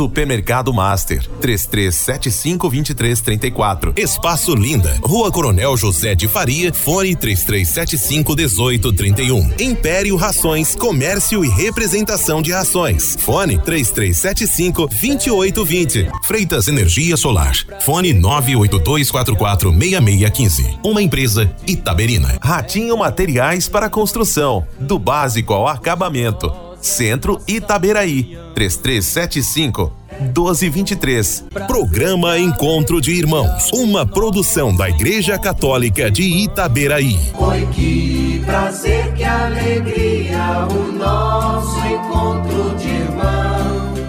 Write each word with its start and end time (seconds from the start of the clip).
Supermercado 0.00 0.72
Master, 0.72 1.28
33752334. 1.42 3.98
Espaço 3.98 4.54
Linda, 4.54 4.98
Rua 5.02 5.30
Coronel 5.30 5.76
José 5.76 6.14
de 6.14 6.26
Faria, 6.26 6.72
fone 6.72 7.14
33751831. 7.14 9.60
Império 9.60 10.16
Rações, 10.16 10.74
Comércio 10.74 11.44
e 11.44 11.50
Representação 11.50 12.40
de 12.40 12.50
Rações. 12.50 13.14
Fone 13.20 13.58
33752820. 13.58 16.08
Freitas 16.24 16.66
Energia 16.66 17.18
Solar. 17.18 17.52
Fone 17.82 18.14
982446615. 18.14 20.78
Uma 20.82 21.02
empresa 21.02 21.54
Itaberina. 21.66 22.38
Ratinho 22.40 22.96
Materiais 22.96 23.68
para 23.68 23.90
Construção, 23.90 24.66
do 24.78 24.98
básico 24.98 25.52
ao 25.52 25.68
acabamento. 25.68 26.69
Centro 26.80 27.38
Itaberaí, 27.46 28.38
3375 28.54 30.00
1223. 30.20 31.44
Programa 31.66 32.38
Encontro 32.38 33.00
de 33.00 33.12
Irmãos, 33.12 33.70
uma 33.72 34.06
produção 34.06 34.74
da 34.74 34.88
Igreja 34.88 35.38
Católica 35.38 36.10
de 36.10 36.22
Itaberaí. 36.22 37.18
Oi, 37.38 37.68
que 37.72 38.42
prazer, 38.44 39.12
que 39.14 39.24
alegria, 39.24 40.66
o 40.70 40.92
nosso 40.92 41.78
encontro 41.86 42.76
de 42.76 42.88
irmãos. 42.88 44.00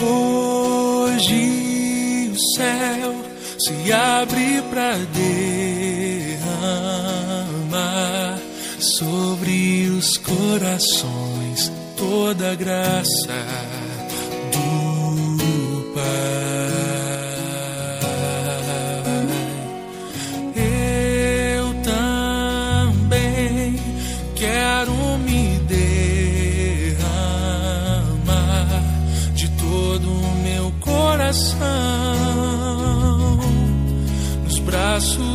Hoje 0.00 2.32
o 2.32 2.38
céu 2.56 3.14
se 3.58 3.92
abre 3.92 4.62
para 4.70 4.96
derramar 6.38 8.38
sobre 8.78 9.90
os 9.98 10.16
corações 10.16 11.72
toda 11.98 12.54
graça 12.54 13.34
do 14.52 15.92
Pai. 15.94 16.02
Eu 20.54 21.74
também 21.82 23.74
quero 24.36 24.92
me 25.18 25.58
derramar 25.66 26.94
de 29.34 29.48
todo 29.50 30.08
o 30.08 30.34
meu 30.44 30.72
coração 30.80 31.58
nos 34.44 34.58
braços 34.60 35.27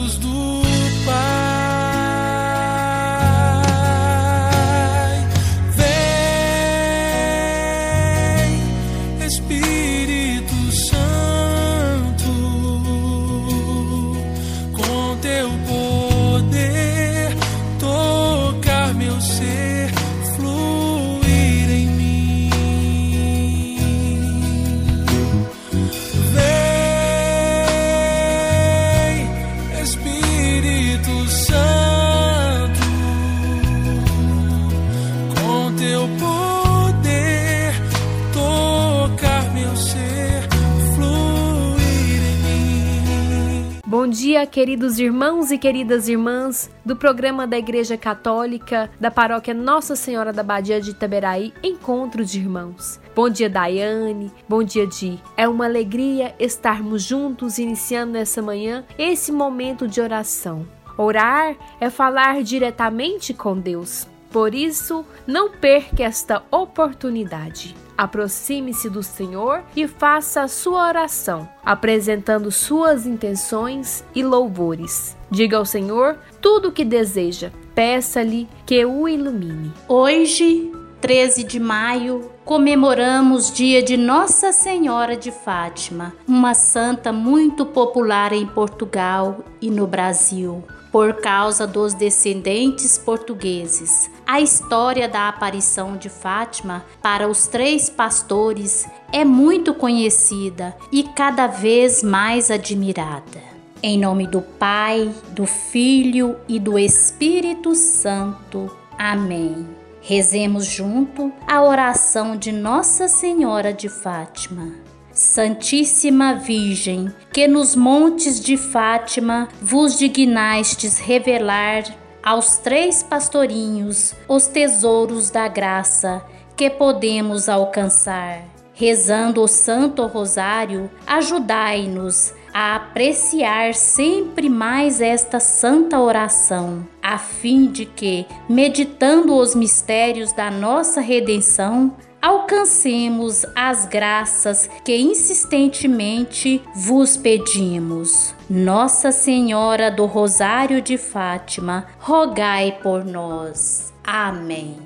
Bom 43.93 44.07
dia, 44.07 44.43
queridos 44.47 44.97
irmãos 44.97 45.51
e 45.51 45.57
queridas 45.59 46.07
irmãs 46.07 46.67
do 46.83 46.95
programa 46.95 47.45
da 47.45 47.59
Igreja 47.59 47.95
Católica 47.95 48.89
da 48.99 49.11
Paróquia 49.11 49.53
Nossa 49.53 49.95
Senhora 49.95 50.33
da 50.33 50.41
Badia 50.41 50.81
de 50.81 50.89
Itaberaí, 50.89 51.53
Encontro 51.61 52.25
de 52.25 52.39
Irmãos. 52.39 52.99
Bom 53.15 53.29
dia, 53.29 53.47
Daiane. 53.47 54.31
Bom 54.49 54.63
dia, 54.63 54.87
Di. 54.87 55.19
É 55.37 55.47
uma 55.47 55.65
alegria 55.65 56.33
estarmos 56.39 57.03
juntos 57.03 57.59
iniciando 57.59 58.13
nessa 58.13 58.41
manhã 58.41 58.83
esse 58.97 59.31
momento 59.31 59.87
de 59.87 60.01
oração. 60.01 60.65
Orar 60.97 61.55
é 61.79 61.87
falar 61.87 62.41
diretamente 62.41 63.31
com 63.31 63.55
Deus. 63.55 64.07
Por 64.31 64.55
isso, 64.55 65.05
não 65.27 65.51
perca 65.51 66.01
esta 66.01 66.41
oportunidade. 66.49 67.75
Aproxime-se 67.97 68.89
do 68.89 69.03
Senhor 69.03 69.63
e 69.75 69.87
faça 69.87 70.41
a 70.41 70.47
sua 70.47 70.87
oração, 70.87 71.47
apresentando 71.63 72.51
suas 72.51 73.05
intenções 73.05 74.03
e 74.15 74.23
louvores. 74.23 75.15
Diga 75.29 75.57
ao 75.57 75.65
Senhor 75.65 76.17
tudo 76.41 76.69
o 76.69 76.71
que 76.71 76.83
deseja. 76.83 77.51
Peça-lhe 77.75 78.47
que 78.65 78.83
o 78.85 79.07
ilumine. 79.07 79.71
Hoje, 79.87 80.71
13 81.01 81.43
de 81.43 81.59
maio, 81.59 82.31
comemoramos 82.45 83.51
dia 83.51 83.83
de 83.83 83.97
Nossa 83.97 84.51
Senhora 84.51 85.17
de 85.17 85.31
Fátima, 85.31 86.13
uma 86.27 86.53
santa 86.53 87.11
muito 87.11 87.65
popular 87.65 88.31
em 88.31 88.45
Portugal 88.45 89.43
e 89.61 89.69
no 89.69 89.85
Brasil, 89.85 90.63
por 90.93 91.15
causa 91.15 91.65
dos 91.65 91.95
descendentes 91.95 92.99
portugueses. 92.99 94.11
A 94.27 94.39
história 94.39 95.09
da 95.09 95.27
aparição 95.27 95.97
de 95.97 96.07
Fátima 96.07 96.85
para 97.01 97.27
os 97.27 97.47
três 97.47 97.89
pastores 97.89 98.87
é 99.11 99.25
muito 99.25 99.73
conhecida 99.73 100.77
e 100.91 101.01
cada 101.01 101.47
vez 101.47 102.03
mais 102.03 102.51
admirada. 102.51 103.41
Em 103.81 103.97
nome 103.97 104.27
do 104.27 104.43
Pai, 104.43 105.11
do 105.31 105.47
Filho 105.47 106.37
e 106.47 106.59
do 106.59 106.77
Espírito 106.77 107.73
Santo. 107.73 108.71
Amém. 108.95 109.67
Rezemos 109.99 110.63
junto 110.63 111.33
a 111.47 111.63
oração 111.63 112.37
de 112.37 112.51
Nossa 112.51 113.07
Senhora 113.07 113.73
de 113.73 113.89
Fátima. 113.89 114.92
Santíssima 115.13 116.33
Virgem, 116.33 117.13
que 117.31 117.47
nos 117.47 117.75
montes 117.75 118.39
de 118.39 118.57
Fátima 118.57 119.47
vos 119.61 119.97
dignastes 119.97 120.97
revelar 120.97 121.83
aos 122.23 122.57
três 122.57 123.03
pastorinhos 123.03 124.15
os 124.27 124.47
tesouros 124.47 125.29
da 125.29 125.47
graça 125.47 126.25
que 126.55 126.69
podemos 126.69 127.47
alcançar. 127.47 128.41
Rezando 128.73 129.43
o 129.43 129.47
Santo 129.47 130.07
Rosário, 130.07 130.89
ajudai-nos 131.05 132.33
a 132.51 132.75
apreciar 132.75 133.75
sempre 133.75 134.49
mais 134.49 135.01
esta 135.01 135.39
santa 135.39 135.99
oração, 135.99 136.87
a 137.01 137.17
fim 137.17 137.67
de 137.67 137.85
que, 137.85 138.25
meditando 138.47 139.35
os 139.35 139.53
mistérios 139.53 140.31
da 140.33 140.49
nossa 140.49 141.01
redenção, 141.01 141.95
alcancemos 142.23 143.45
as 143.53 143.85
graças 143.85 144.69
que 144.85 144.95
insistentemente 144.95 146.61
vos 146.73 147.17
pedimos. 147.17 148.33
Nossa 148.49 149.11
Senhora 149.11 149.91
do 149.91 150.05
Rosário 150.05 150.81
de 150.81 150.97
Fátima, 150.97 151.85
rogai 151.99 152.79
por 152.81 153.03
nós. 153.03 153.93
Amém. 154.01 154.77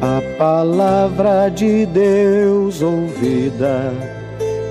A 0.00 0.38
palavra 0.38 1.50
de 1.50 1.84
Deus 1.84 2.80
ouvida 2.80 4.17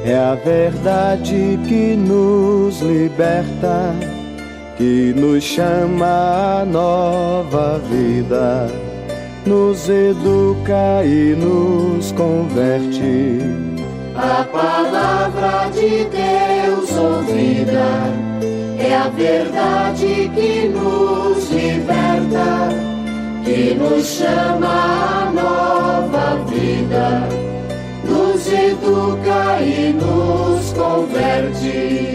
é 0.07 0.15
a 0.15 0.36
verdade 0.36 1.59
que 1.68 1.98
nos 1.98 2.80
liberta, 2.80 3.94
que 4.77 5.13
nos 5.13 5.44
chama 5.44 6.62
a 6.62 6.65
nova 6.65 7.77
vida, 7.89 8.68
nos 9.45 9.89
educa 9.89 11.04
e 11.04 11.36
nos 11.36 12.13
converte. 12.13 13.42
A 14.15 14.45
palavra 14.45 15.69
de 15.71 16.06
Deus 16.06 16.89
ouvida 16.98 17.89
é 18.80 18.95
a 18.95 19.09
verdade 19.09 20.31
que 20.33 20.69
nos 20.69 21.51
liberta, 21.51 22.69
que 23.44 23.74
nos 23.75 24.06
chama 24.06 25.27
a 25.27 25.31
nova 25.33 26.45
vida, 26.45 27.27
educa 28.67 29.61
e 29.61 29.93
nos 29.93 30.73
converte. 30.73 32.07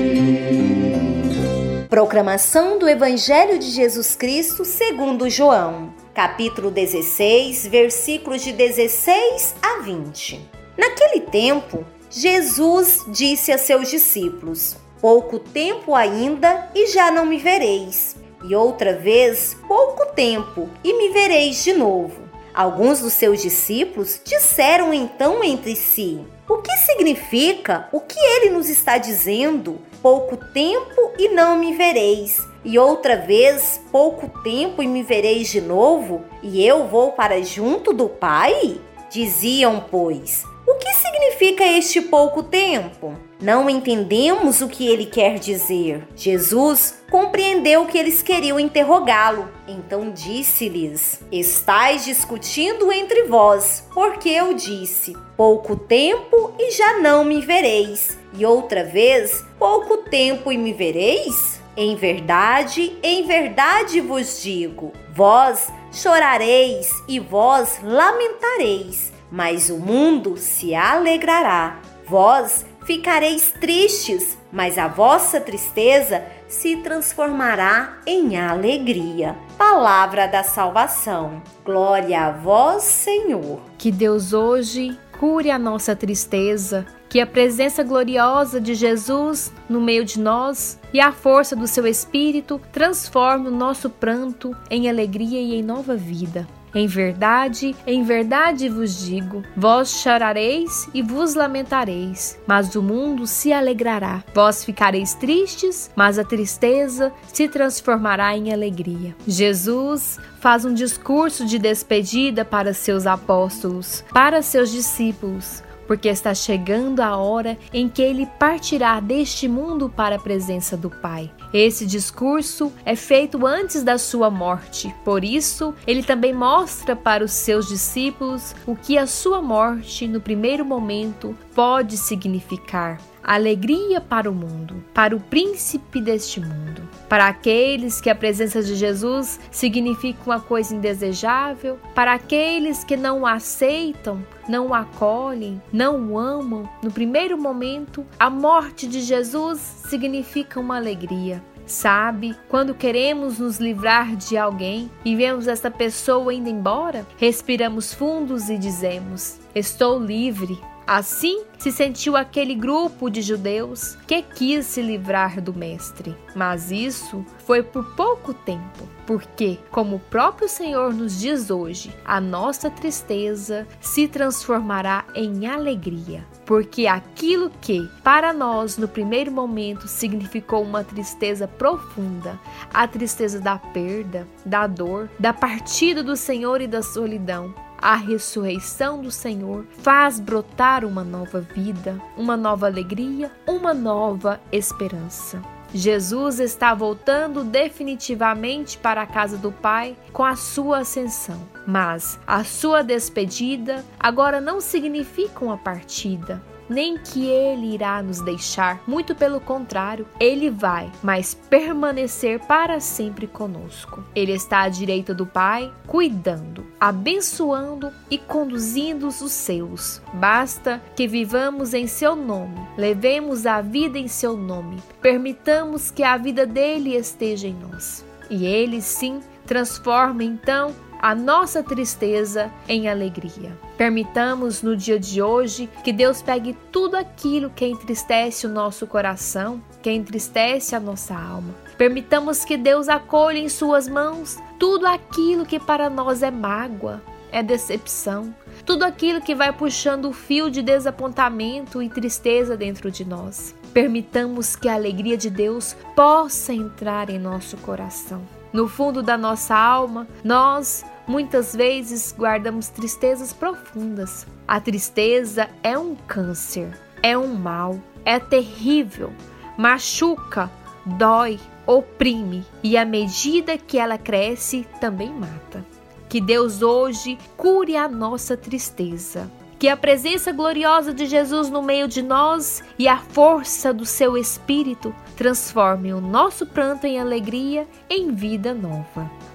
Proclamação 1.89 2.79
do 2.79 2.89
Evangelho 2.89 3.59
de 3.59 3.71
Jesus 3.71 4.15
Cristo 4.15 4.65
segundo 4.65 5.31
João, 5.31 5.95
capítulo 6.15 6.71
16, 6.71 7.67
versículos 7.69 8.43
de 8.43 8.53
16 8.53 9.55
a 9.63 9.83
20. 9.83 10.41
Naquele 10.77 11.21
tempo, 11.21 11.85
Jesus 12.11 13.05
disse 13.09 13.51
a 13.51 13.57
seus 13.57 13.89
discípulos: 13.91 14.77
Pouco 15.01 15.39
tempo 15.39 15.95
ainda 15.95 16.71
e 16.75 16.87
já 16.89 17.11
não 17.11 17.25
me 17.25 17.39
vereis. 17.39 18.17
E 18.45 18.55
outra 18.55 18.95
vez, 18.95 19.57
pouco 19.67 20.07
tempo 20.15 20.69
e 20.85 20.93
me 20.99 21.11
vereis 21.11 21.63
de 21.65 21.73
novo. 21.73 22.21
Alguns 22.55 23.01
dos 23.01 23.15
seus 23.15 23.41
discípulos 23.41 24.21
disseram 24.23 24.93
então 24.93 25.43
entre 25.43 25.75
si: 25.75 26.21
O 26.53 26.59
que 26.59 26.77
significa 26.77 27.89
o 27.91 27.99
que 27.99 28.21
ele 28.21 28.51
nos 28.51 28.69
está 28.69 28.99
dizendo? 28.99 29.81
pouco 30.03 30.37
tempo 30.37 31.13
e 31.17 31.29
não 31.29 31.57
me 31.57 31.75
vereis, 31.77 32.37
e 32.63 32.79
outra 32.79 33.17
vez 33.17 33.81
pouco 33.91 34.43
tempo 34.43 34.83
e 34.83 34.87
me 34.87 35.03
vereis 35.03 35.49
de 35.49 35.63
novo, 35.63 36.25
e 36.43 36.67
eu 36.67 36.89
vou 36.89 37.13
para 37.13 37.41
junto 37.41 37.93
do 37.95 38.07
Pai? 38.09 38.79
Diziam, 39.09 39.87
pois, 39.91 40.45
o 40.67 40.75
que 40.75 40.93
significa 40.93 41.65
este 41.65 42.03
pouco 42.03 42.43
tempo? 42.43 43.17
Não 43.43 43.69
entendemos 43.69 44.61
o 44.61 44.69
que 44.69 44.87
ele 44.87 45.05
quer 45.05 45.37
dizer. 45.37 46.07
Jesus 46.15 47.03
compreendeu 47.11 47.85
que 47.87 47.99
eles 47.99 48.23
queriam 48.23 48.61
interrogá-lo. 48.61 49.49
Então 49.67 50.13
disse-lhes: 50.13 51.21
Estais 51.33 52.05
discutindo 52.05 52.93
entre 52.93 53.25
vós, 53.25 53.85
porque 53.93 54.29
eu 54.29 54.55
disse: 54.55 55.17
Pouco 55.37 55.75
tempo 55.75 56.55
e 56.57 56.71
já 56.71 57.01
não 57.01 57.25
me 57.25 57.41
vereis, 57.41 58.17
e 58.33 58.47
outra 58.47 58.85
vez, 58.85 59.45
pouco 59.59 59.99
tempo 59.99 60.53
e 60.53 60.57
me 60.57 60.73
vereis? 60.73 61.61
Em 61.77 61.97
verdade, 61.97 62.97
em 63.03 63.27
verdade 63.27 64.01
vos 64.01 64.41
digo: 64.41 64.93
vós 65.13 65.67
chorareis 65.91 66.93
e 67.09 67.19
vós 67.19 67.81
lamentareis, 67.83 69.13
mas 69.33 69.69
o 69.69 69.79
mundo 69.79 70.37
se 70.37 70.77
alegrará. 70.77 71.81
Vós 72.07 72.67
ficareis 72.85 73.51
tristes, 73.51 74.37
mas 74.53 74.79
a 74.79 74.89
vossa 74.89 75.41
tristeza 75.41 76.25
se 76.49 76.77
transformará 76.79 77.99
em 78.07 78.39
alegria. 78.39 79.37
Palavra 79.57 80.27
da 80.27 80.43
salvação. 80.43 81.43
Glória 81.65 82.27
a 82.27 82.31
vós, 82.31 82.83
Senhor. 82.83 83.61
Que 83.79 83.91
Deus 83.91 84.33
hoje 84.33 84.99
cure 85.19 85.51
a 85.51 85.59
nossa 85.59 85.95
tristeza, 85.95 86.85
que 87.13 87.21
a 87.21 87.27
presença 87.27 87.85
gloriosa 87.85 88.59
de 88.59 88.75
Jesus 88.75 89.53
no 89.69 89.83
meio 89.83 90.03
de 90.03 90.19
nós 90.19 90.81
e 90.95 90.99
a 90.99 91.13
força 91.13 91.55
do 91.55 91.67
seu 91.67 91.87
Espírito 91.87 92.59
transforme 92.73 93.49
o 93.49 93.55
nosso 93.55 93.91
pranto 93.91 94.57
em 94.71 94.89
alegria 94.89 95.39
e 95.39 95.55
em 95.57 95.63
nova 95.63 95.95
vida. 95.95 96.49
Em 96.75 96.87
verdade, 96.87 97.77
em 97.87 98.03
verdade 98.03 98.71
vos 98.71 99.05
digo: 99.05 99.43
vós 99.55 99.91
chorareis 100.01 100.89
e 100.95 101.03
vos 101.03 101.35
lamentareis, 101.35 102.39
mas 102.47 102.75
o 102.75 102.83
mundo 102.83 103.27
se 103.27 103.53
alegrará. 103.53 104.25
Vós 104.33 104.65
ficareis 104.65 105.13
tristes, 105.13 105.91
mas 105.95 106.19
a 106.19 106.25
tristeza 106.25 107.13
se 107.31 107.47
transformará 107.47 108.35
em 108.35 108.55
alegria. 108.55 109.15
Jesus 109.29 110.19
faz 110.41 110.65
um 110.65 110.73
discurso 110.73 111.45
de 111.45 111.59
despedida 111.59 112.43
para 112.43 112.73
seus 112.73 113.07
apóstolos, 113.07 114.03
para 114.15 114.41
seus 114.41 114.71
discípulos 114.71 115.63
porque 115.93 116.09
está 116.09 116.35
chegando 116.35 117.01
a 117.01 117.19
hora 117.19 117.59
em 117.71 117.87
que 117.87 118.01
ele 118.01 118.25
partirá 118.39 118.99
deste 118.99 119.47
mundo 119.47 119.91
para 119.91 120.17
a 120.17 120.19
presença 120.19 120.75
do 120.75 120.89
Pai. 120.89 121.31
Esse 121.53 121.85
discurso 121.85 122.73
é 122.85 122.97
feito 122.97 123.47
antes 123.47 123.83
da 123.83 123.99
sua 123.99 124.31
morte, 124.31 124.95
por 125.05 125.23
isso, 125.23 125.75
ele 125.87 126.03
também 126.03 126.33
mostra 126.33 126.97
para 126.97 127.23
os 127.23 127.33
seus 127.33 127.69
discípulos 127.69 128.55
o 128.67 128.75
que 128.75 128.97
a 128.97 129.07
sua 129.07 129.43
morte, 129.43 130.09
no 130.09 130.21
primeiro 130.21 130.65
momento, 130.65 131.37
pode 131.55 131.99
significar 131.99 132.99
alegria 133.23 134.01
para 134.01 134.29
o 134.29 134.35
mundo, 134.35 134.83
para 134.93 135.15
o 135.15 135.21
príncipe 135.21 136.01
deste 136.01 136.41
mundo, 136.41 136.83
para 137.09 137.29
aqueles 137.29 138.01
que 138.01 138.11
a 138.11 138.15
presença 138.15 138.63
de 138.63 138.75
Jesus 138.75 139.39
significa 139.51 140.19
uma 140.27 140.41
coisa 140.41 140.75
indesejável, 140.75 141.79
para 141.95 142.15
aqueles 142.15 142.83
que 142.83 142.97
não 142.97 143.21
o 143.21 143.27
aceitam, 143.27 144.25
não 144.49 144.69
o 144.69 144.75
acolhem, 144.75 145.63
não 145.73 146.11
o 146.11 146.19
amam. 146.19 146.69
No 146.83 146.91
primeiro 146.91 147.39
momento, 147.39 148.05
a 148.19 148.29
morte 148.29 148.87
de 148.87 149.01
Jesus 149.01 149.61
significa 149.61 150.59
uma 150.59 150.77
alegria. 150.77 151.42
Sabe, 151.67 152.37
quando 152.49 152.75
queremos 152.75 153.39
nos 153.39 153.59
livrar 153.59 154.17
de 154.17 154.37
alguém 154.37 154.91
e 155.05 155.17
vemos 155.17 155.49
essa 155.49 155.71
pessoa 155.71 156.35
indo 156.35 156.49
embora, 156.49 157.07
respiramos 157.17 157.95
fundos 157.95 158.49
e 158.49 158.59
dizemos: 158.59 159.39
Estou 159.55 159.99
livre, 159.99 160.59
Assim 160.87 161.45
se 161.59 161.71
sentiu 161.71 162.17
aquele 162.17 162.55
grupo 162.55 163.09
de 163.09 163.23
judeus 163.23 163.97
que 164.07 164.21
quis 164.21 164.67
se 164.67 164.83
livrar 164.83 165.41
do 165.41 165.55
Mestre. 165.55 166.17
Mas 166.35 166.71
isso 166.71 167.25
foi 167.39 167.63
por 167.63 167.95
pouco 167.95 168.35
tempo, 168.35 168.89
porque, 169.07 169.59
como 169.71 169.97
o 169.97 170.01
próprio 170.01 170.49
Senhor 170.49 170.93
nos 170.93 171.21
diz 171.21 171.51
hoje, 171.51 171.95
a 172.05 172.21
nossa 172.21 172.69
tristeza 172.69 173.67
se 173.81 174.09
transformará 174.09 175.05
em 175.15 175.47
alegria. 175.47 176.27
Porque 176.53 176.87
aquilo 176.87 177.51
que, 177.63 177.89
para 178.05 178.31
nós, 178.31 178.77
no 178.77 178.87
primeiro 178.87 179.33
momento, 179.33 179.89
significou 179.89 180.63
uma 180.63 180.85
tristeza 180.85 181.49
profunda, 181.49 182.39
a 182.75 182.87
tristeza 182.87 183.41
da 183.41 183.57
perda, 183.57 184.29
da 184.45 184.67
dor, 184.67 185.09
da 185.19 185.33
partida 185.33 186.03
do 186.03 186.15
Senhor 186.15 186.61
e 186.61 186.67
da 186.67 186.83
solidão, 186.83 187.55
a 187.81 187.97
ressurreição 187.97 189.01
do 189.01 189.11
Senhor 189.11 189.65
faz 189.79 190.21
brotar 190.21 190.85
uma 190.85 191.03
nova 191.03 191.41
vida, 191.41 191.99
uma 192.19 192.37
nova 192.37 192.67
alegria, 192.67 193.33
uma 193.49 193.73
nova 193.73 194.39
esperança. 194.53 195.41
Jesus 195.75 196.39
está 196.39 196.75
voltando 196.75 197.43
definitivamente 197.43 198.77
para 198.77 199.03
a 199.03 199.07
casa 199.07 199.39
do 199.39 199.51
Pai 199.51 199.97
com 200.13 200.23
a 200.23 200.37
sua 200.37 200.81
ascensão. 200.81 201.41
Mas 201.67 202.21
a 202.27 202.45
sua 202.45 202.83
despedida 202.83 203.85
agora 203.99 204.41
não 204.41 204.61
significa 204.61 205.45
uma 205.45 205.57
partida, 205.57 206.43
nem 206.73 206.97
que 206.97 207.27
ele 207.27 207.75
irá 207.75 208.03
nos 208.03 208.21
deixar, 208.21 208.83
muito 208.87 209.15
pelo 209.15 209.41
contrário, 209.41 210.07
ele 210.19 210.51
vai, 210.51 210.91
mas 211.03 211.35
permanecer 211.35 212.41
para 212.41 212.81
sempre 212.81 213.27
conosco. 213.27 214.03
Ele 214.15 214.33
está 214.33 214.63
à 214.63 214.69
direita 214.69 215.15
do 215.15 215.27
Pai, 215.27 215.73
cuidando, 215.87 216.67
abençoando 216.81 217.93
e 218.11 218.17
conduzindo 218.17 219.07
os 219.07 219.21
seus. 219.31 220.01
Basta 220.15 220.83
que 220.97 221.07
vivamos 221.07 221.75
em 221.75 221.87
seu 221.87 222.17
nome, 222.17 222.59
levemos 222.77 223.47
a 223.47 223.61
vida 223.61 223.99
em 223.99 224.09
seu 224.09 224.37
nome, 224.37 224.83
permitamos 225.01 225.91
que 225.91 226.03
a 226.03 226.17
vida 226.17 226.47
dele 226.47 226.97
esteja 226.97 227.47
em 227.47 227.55
nós. 227.55 228.05
E 228.31 228.47
ele 228.47 228.81
sim 228.81 229.21
transforma 229.47 230.25
então 230.25 230.75
a 231.03 231.17
nossa 231.17 231.65
tristeza 231.65 232.49
em 232.69 232.89
alegria. 232.89 233.59
Permitamos 233.77 234.63
no 234.63 234.77
dia 234.77 235.01
de 235.01 235.21
hoje 235.21 235.69
que 235.83 235.93
Deus 235.93 236.23
pegue 236.23 236.57
tudo 236.71 236.97
aquilo 236.97 237.51
que 237.51 237.67
entristece 237.67 238.47
o 238.47 238.49
nosso 238.49 238.87
coração, 238.87 239.61
que 239.83 239.91
entristece 239.91 240.77
a 240.77 240.81
nossa 240.81 241.13
alma. 241.13 241.53
Permitamos 241.77 242.45
que 242.45 242.57
Deus 242.57 242.89
acolha 242.89 243.39
em 243.39 243.49
Suas 243.49 243.89
mãos 243.89 244.39
tudo 244.61 244.87
aquilo 244.87 245.45
que 245.45 245.59
para 245.59 245.91
nós 245.91 246.23
é 246.23 246.31
mágoa, 246.31 247.03
é 247.33 247.43
decepção, 247.43 248.33
tudo 248.65 248.85
aquilo 248.85 249.21
que 249.21 249.35
vai 249.35 249.53
puxando 249.53 250.05
o 250.05 250.13
fio 250.13 250.49
de 250.49 250.63
desapontamento 250.63 251.83
e 251.83 251.89
tristeza 251.89 252.57
dentro 252.57 252.93
de 252.93 253.05
nós. 253.05 253.57
Permitamos 253.73 254.55
que 254.55 254.69
a 254.69 254.75
alegria 254.75 255.17
de 255.17 255.31
Deus 255.31 255.75
possa 255.97 256.53
entrar 256.53 257.11
em 257.11 257.19
nosso 257.19 257.57
coração. 257.57 258.23
No 258.53 258.69
fundo 258.69 259.03
da 259.03 259.17
nossa 259.17 259.57
alma, 259.57 260.07
nós 260.23 260.85
muitas 261.07 261.55
vezes 261.55 262.15
guardamos 262.17 262.69
tristezas 262.69 263.33
profundas. 263.33 264.27
A 264.47 264.61
tristeza 264.61 265.49
é 265.63 265.77
um 265.77 265.95
câncer, 265.95 266.79
é 267.03 267.17
um 267.17 267.35
mal, 267.35 267.79
é 268.05 268.19
terrível, 268.19 269.13
machuca, 269.57 270.51
dói, 270.85 271.39
oprime 271.67 272.45
e 272.63 272.77
à 272.77 272.85
medida 272.85 273.57
que 273.59 273.79
ela 273.79 273.99
cresce, 273.99 274.67
também 274.81 275.11
mata. 275.11 275.65
Que 276.09 276.21
Deus 276.21 276.63
hoje 276.63 277.19
cure 277.37 277.77
a 277.77 277.89
nossa 277.89 278.37
tristeza. 278.37 279.31
Que 279.59 279.69
a 279.69 279.77
presença 279.77 280.33
gloriosa 280.33 280.93
de 280.93 281.07
Jesus 281.07 281.49
no 281.49 281.63
meio 281.63 281.87
de 281.87 282.03
nós 282.03 282.63
e 282.79 282.89
a 282.89 282.99
força 282.99 283.73
do 283.73 283.87
seu 283.87 284.19
Espírito 284.19 284.93
transformem 285.17 285.95
o 285.95 286.01
nosso 286.01 286.45
pranto 286.45 286.85
em 286.85 286.99
alegria, 286.99 287.67
em 287.89 288.13
vida 288.13 288.53
nova. 288.53 289.09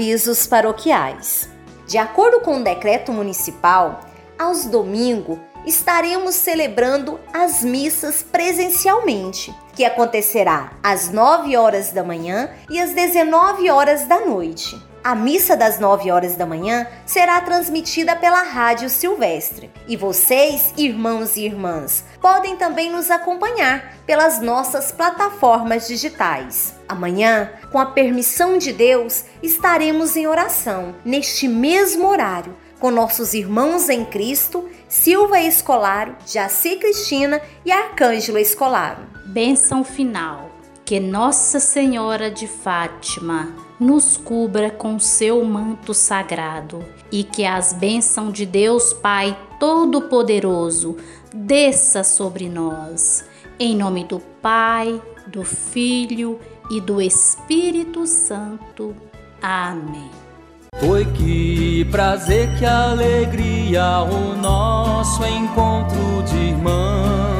Avisos 0.00 0.46
paroquiais. 0.46 1.46
De 1.86 1.98
acordo 1.98 2.40
com 2.40 2.56
o 2.56 2.64
decreto 2.64 3.12
municipal, 3.12 4.00
aos 4.38 4.64
domingos 4.64 5.38
estaremos 5.66 6.36
celebrando 6.36 7.20
as 7.34 7.62
missas 7.62 8.22
presencialmente, 8.22 9.54
que 9.74 9.84
acontecerá 9.84 10.72
às 10.82 11.12
9 11.12 11.54
horas 11.54 11.92
da 11.92 12.02
manhã 12.02 12.48
e 12.70 12.80
às 12.80 12.94
19 12.94 13.68
horas 13.68 14.08
da 14.08 14.20
noite. 14.24 14.74
A 15.02 15.14
missa 15.14 15.56
das 15.56 15.80
9 15.80 16.10
horas 16.10 16.36
da 16.36 16.44
manhã 16.44 16.86
será 17.06 17.40
transmitida 17.40 18.14
pela 18.14 18.42
Rádio 18.42 18.90
Silvestre. 18.90 19.70
E 19.88 19.96
vocês, 19.96 20.74
irmãos 20.76 21.36
e 21.36 21.46
irmãs, 21.46 22.04
podem 22.20 22.54
também 22.56 22.92
nos 22.92 23.10
acompanhar 23.10 23.96
pelas 24.04 24.42
nossas 24.42 24.92
plataformas 24.92 25.88
digitais. 25.88 26.74
Amanhã, 26.86 27.50
com 27.72 27.78
a 27.78 27.86
permissão 27.86 28.58
de 28.58 28.74
Deus, 28.74 29.24
estaremos 29.42 30.16
em 30.16 30.26
oração, 30.26 30.94
neste 31.02 31.48
mesmo 31.48 32.06
horário, 32.06 32.54
com 32.78 32.90
nossos 32.90 33.32
irmãos 33.32 33.88
em 33.88 34.04
Cristo, 34.04 34.68
Silva 34.86 35.40
Escolaro, 35.40 36.14
Jaci 36.26 36.76
Cristina 36.76 37.40
e 37.64 37.72
Arcângelo 37.72 38.38
Escolaro. 38.38 39.02
Bênção 39.24 39.82
final. 39.82 40.50
Que 40.84 41.00
Nossa 41.00 41.58
Senhora 41.58 42.30
de 42.30 42.46
Fátima 42.46 43.69
nos 43.80 44.18
cubra 44.18 44.70
com 44.70 44.98
seu 44.98 45.42
manto 45.42 45.94
sagrado 45.94 46.84
e 47.10 47.24
que 47.24 47.46
as 47.46 47.72
bênçãos 47.72 48.34
de 48.34 48.44
Deus 48.44 48.92
Pai 48.92 49.36
Todo-Poderoso 49.58 50.98
desça 51.34 52.04
sobre 52.04 52.48
nós. 52.48 53.24
Em 53.58 53.74
nome 53.74 54.04
do 54.04 54.20
Pai, 54.42 55.00
do 55.26 55.42
Filho 55.42 56.38
e 56.70 56.80
do 56.80 57.00
Espírito 57.00 58.06
Santo. 58.06 58.94
Amém. 59.40 60.10
Foi 60.78 61.04
que 61.04 61.84
prazer, 61.90 62.56
que 62.58 62.64
alegria 62.64 64.02
o 64.02 64.36
nosso 64.36 65.24
encontro 65.24 66.22
de 66.28 66.36
irmãos. 66.36 67.39